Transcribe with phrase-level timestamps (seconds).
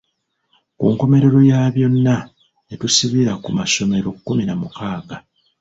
[0.77, 2.15] Ku nkomerero ya byonna
[2.67, 5.17] ne tusibira ku masomero kkumi na mukaaga.